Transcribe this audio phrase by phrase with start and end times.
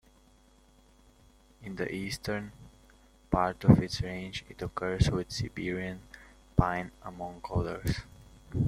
[1.61, 2.53] In the eastern
[3.29, 5.99] part of its range, it occurs with Siberian
[6.57, 7.97] pine, among others.